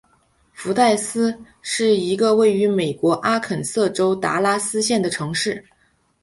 [0.51, 5.63] 福代斯是一个位于美国阿肯色州达拉斯县的城市。